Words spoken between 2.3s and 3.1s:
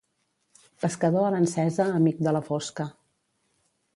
la fosca.